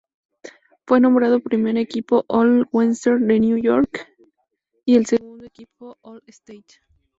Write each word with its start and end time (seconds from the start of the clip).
Fue 0.87 0.99
nombrado 0.99 1.39
primer 1.41 1.77
equipo 1.77 2.25
All-Western 2.27 3.27
de 3.27 3.39
Nueva 3.39 3.59
York 3.61 4.07
y 4.83 5.05
segundo 5.05 5.45
equipo 5.45 5.95
All-State. 6.01 6.79